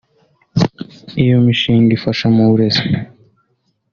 [1.21, 2.83] Iyo mishinga ifasha mu burezi